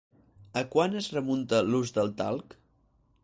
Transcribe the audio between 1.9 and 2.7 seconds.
del talc?